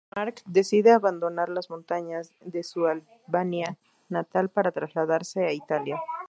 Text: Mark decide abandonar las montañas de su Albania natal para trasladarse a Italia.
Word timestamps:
Mark 0.15 0.41
decide 0.47 0.93
abandonar 0.93 1.49
las 1.49 1.69
montañas 1.69 2.31
de 2.43 2.63
su 2.63 2.87
Albania 2.87 3.77
natal 4.09 4.49
para 4.49 4.71
trasladarse 4.71 5.45
a 5.45 5.53
Italia. 5.53 6.01